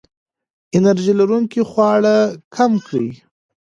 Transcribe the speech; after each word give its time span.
انرژي 0.77 1.13
لرونکي 1.19 1.61
خواړه 1.69 2.15
کم 2.55 2.71
کړئ. 2.87 3.09